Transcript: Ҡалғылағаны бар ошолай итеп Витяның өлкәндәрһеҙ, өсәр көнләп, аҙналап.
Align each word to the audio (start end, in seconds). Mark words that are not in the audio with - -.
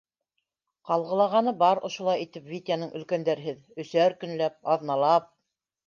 Ҡалғылағаны 0.89 1.53
бар 1.59 1.83
ошолай 1.91 2.25
итеп 2.25 2.49
Витяның 2.55 2.99
өлкәндәрһеҙ, 3.03 3.63
өсәр 3.87 4.21
көнләп, 4.25 4.61
аҙналап. 4.79 5.35